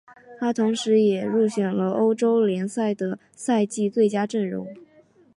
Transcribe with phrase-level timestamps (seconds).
[0.39, 4.65] 他同时也入选了欧洲联赛的赛季最佳阵容。